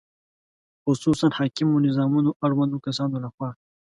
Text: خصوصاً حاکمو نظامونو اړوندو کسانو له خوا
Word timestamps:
خصوصاً 0.83 1.27
حاکمو 1.37 1.77
نظامونو 1.87 2.31
اړوندو 2.45 2.77
کسانو 2.85 3.15
له 3.23 3.29
خوا 3.35 3.49